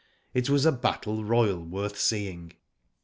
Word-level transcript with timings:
It 0.33 0.49
was 0.49 0.65
a 0.65 0.71
battle 0.71 1.23
royal 1.23 1.63
worth 1.63 1.95
seeing. 1.99 2.53